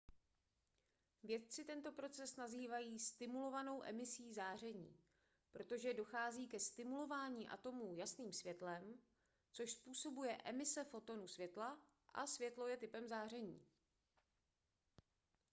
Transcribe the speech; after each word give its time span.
vědci 1.23 1.63
tento 1.65 1.91
proces 1.91 2.35
nazývají 2.35 2.99
stimulovanou 2.99 3.83
emisí 3.83 4.33
záření 4.33 4.95
protože 5.51 5.93
dochází 5.93 6.47
ke 6.47 6.59
stimulování 6.59 7.49
atomů 7.49 7.93
jasným 7.95 8.33
světlem 8.33 8.99
což 9.51 9.71
způsobuje 9.71 10.37
emise 10.43 10.83
fotonu 10.83 11.27
světla 11.27 11.79
a 12.13 12.27
světlo 12.27 12.67
je 12.67 12.77
typem 12.77 13.07
záření 13.07 13.61